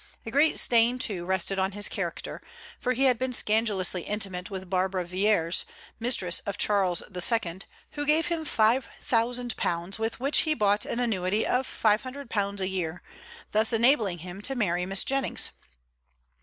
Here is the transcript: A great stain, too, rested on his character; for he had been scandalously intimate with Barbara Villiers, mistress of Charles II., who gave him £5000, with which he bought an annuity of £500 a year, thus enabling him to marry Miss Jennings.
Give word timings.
A 0.25 0.31
great 0.31 0.57
stain, 0.57 0.97
too, 0.97 1.25
rested 1.25 1.59
on 1.59 1.73
his 1.73 1.87
character; 1.87 2.41
for 2.79 2.93
he 2.93 3.03
had 3.03 3.19
been 3.19 3.33
scandalously 3.33 4.01
intimate 4.01 4.49
with 4.49 4.67
Barbara 4.67 5.05
Villiers, 5.05 5.63
mistress 5.99 6.39
of 6.39 6.57
Charles 6.57 7.03
II., 7.03 7.59
who 7.91 8.03
gave 8.07 8.25
him 8.25 8.43
£5000, 8.43 9.99
with 9.99 10.19
which 10.19 10.39
he 10.39 10.55
bought 10.55 10.85
an 10.87 10.99
annuity 10.99 11.45
of 11.45 11.67
£500 11.67 12.59
a 12.61 12.67
year, 12.67 13.03
thus 13.51 13.71
enabling 13.73 14.17
him 14.25 14.41
to 14.41 14.55
marry 14.55 14.87
Miss 14.87 15.03
Jennings. 15.03 15.51